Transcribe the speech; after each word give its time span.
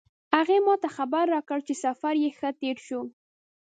هغې 0.35 0.57
ما 0.65 0.75
ته 0.81 0.87
خبر 0.97 1.23
راکړ 1.35 1.59
چې 1.67 1.73
سفر 1.83 2.13
یې 2.23 2.29
ښه 2.37 2.49
تیر 2.59 2.77
شو 2.87 3.01